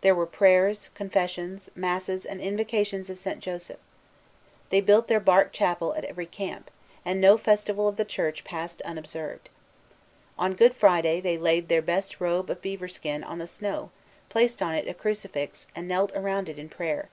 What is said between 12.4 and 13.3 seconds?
of beaver skin